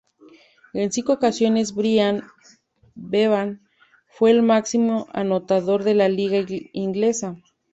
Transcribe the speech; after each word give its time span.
En 0.73 0.91
cinco 0.91 1.13
ocasiones 1.13 1.75
Brian 1.75 2.23
Bevan 2.95 3.61
fue 4.07 4.31
el 4.31 4.41
máximo 4.41 5.05
anotador 5.13 5.83
de 5.83 5.93
la 5.93 6.09
liga 6.09 6.43
inglesa. 6.73 7.35